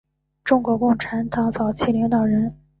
[0.43, 2.57] 中国共产党早期领导人。